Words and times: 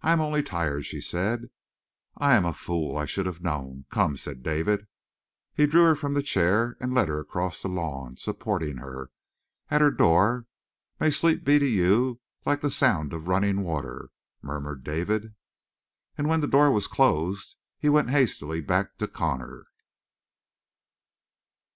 "I 0.00 0.10
am 0.10 0.20
only 0.20 0.42
tired," 0.42 0.86
she 0.86 1.00
said. 1.00 1.48
"I 2.16 2.34
am 2.34 2.44
a 2.44 2.52
fool! 2.52 2.96
I 2.96 3.06
should 3.06 3.26
have 3.26 3.42
known. 3.44 3.84
Come!" 3.92 4.16
said 4.16 4.42
David. 4.42 4.88
He 5.54 5.66
drew 5.68 5.84
her 5.84 5.94
from 5.94 6.14
the 6.14 6.22
chair 6.24 6.76
and 6.80 6.92
led 6.92 7.06
her 7.06 7.20
across 7.20 7.62
the 7.62 7.68
lawn, 7.68 8.16
supporting 8.16 8.78
her. 8.78 9.12
At 9.70 9.80
her 9.80 9.92
door: 9.92 10.46
"May 10.98 11.12
sleep 11.12 11.44
be 11.44 11.60
to 11.60 11.66
you 11.68 12.18
like 12.44 12.60
the 12.60 12.72
sound 12.72 13.12
of 13.12 13.28
running 13.28 13.60
water," 13.62 14.10
murmured 14.42 14.82
David. 14.82 15.32
And 16.18 16.28
when 16.28 16.40
the 16.40 16.48
door 16.48 16.72
was 16.72 16.88
closed 16.88 17.54
he 17.78 17.88
went 17.88 18.10
hastily 18.10 18.60
back 18.62 18.96
to 18.98 19.06
Connor. 19.06 19.66